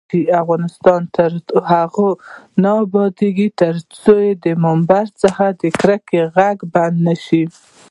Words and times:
افغانستان 0.43 1.01
تر 1.15 1.31
هغو 1.71 2.09
نه 2.63 2.71
ابادیږي، 2.83 3.47
ترڅو 3.61 4.17
د 4.43 4.45
ممبر 4.65 5.05
څخه 5.21 5.45
د 5.61 5.63
کرکې 5.79 6.21
غږ 6.35 6.57
بند 6.73 6.97
نشي. 7.07 7.43